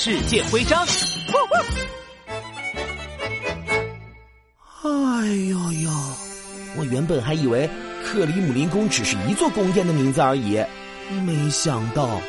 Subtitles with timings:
[0.00, 0.86] 世界徽章。
[4.84, 5.90] 哎呦呦，
[6.76, 7.68] 我原本还以为
[8.06, 10.64] 克里姆林宫只是一座宫殿的名字而已，
[11.26, 12.20] 没想到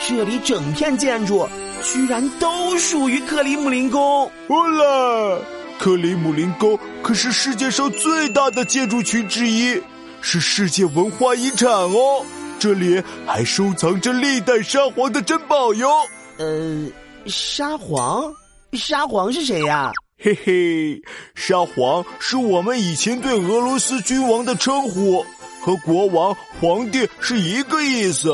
[0.00, 1.46] 这里整片建筑
[1.82, 4.24] 居然都属于克里姆林宫。
[4.46, 5.38] 哦啦，
[5.78, 9.78] 克里姆林宫可是世界上最大的建筑群之一，
[10.22, 12.24] 是世界文化遗产哦。
[12.58, 15.90] 这里还收藏着历代沙皇的珍宝哟。
[16.38, 16.86] 呃，
[17.28, 18.32] 沙皇？
[18.72, 19.92] 沙皇是谁呀？
[20.20, 21.00] 嘿嘿，
[21.34, 25.24] 沙皇是我们以前对俄罗斯君王的称呼，
[25.62, 28.32] 和国王、皇帝是一个意思。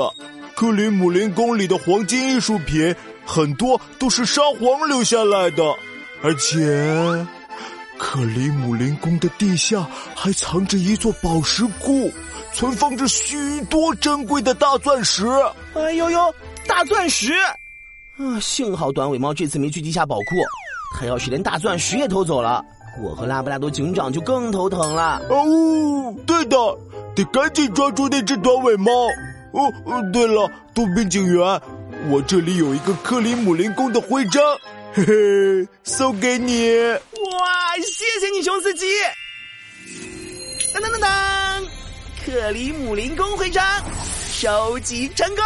[0.57, 2.95] 克里姆林宫里的黄金艺术品
[3.27, 5.63] 很多都是沙皇留下来的，
[6.23, 7.27] 而且
[7.99, 12.11] 克里姆林宫的地下还藏着一座宝石库，
[12.53, 15.27] 存放着许多珍贵的大钻石。
[15.75, 16.35] 哎呦呦，
[16.67, 17.33] 大钻石！
[18.17, 20.37] 啊，幸好短尾猫这次没去地下宝库。
[20.97, 22.65] 它要是连大钻石也偷走了，
[23.03, 25.21] 我和拉布拉多警长就更头疼了。
[25.29, 26.57] 哦，对的，
[27.17, 28.93] 得赶紧抓住那只短尾猫。
[29.53, 29.73] 哦，
[30.13, 31.61] 对了，杜宾警员，
[32.09, 34.41] 我这里有一个克里姆林宫的徽章，
[34.93, 36.71] 嘿嘿，送给你。
[36.71, 38.87] 哇，谢谢你，熊司机。
[40.73, 41.67] 当当当当，
[42.25, 43.65] 克里姆林宫徽章
[44.31, 45.45] 收集成功。